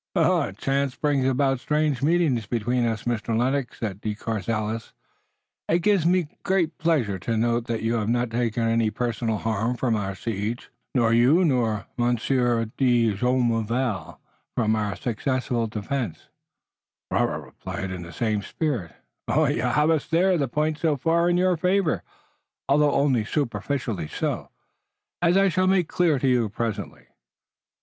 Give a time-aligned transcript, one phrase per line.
[0.17, 3.37] "Chance brings about strange meetings between us, Mr.
[3.37, 4.93] Lennox," said De Courcelles.
[5.69, 6.27] "It gives me
[6.79, 10.71] pleasure to note that you have not yet taken any personal harm from our siege."
[10.95, 14.17] "Nor you nor Monsieur de Jumonville,
[14.55, 16.29] from our successful defense,"
[17.11, 17.53] replied
[17.85, 18.93] Robert in the same spirit.
[19.29, 20.35] "You have us there.
[20.35, 22.01] The points so far are in your favor,
[22.67, 24.49] although only superficially so,
[25.21, 27.05] as I shall make clear to you presently."